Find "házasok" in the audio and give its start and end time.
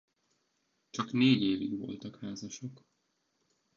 2.19-2.85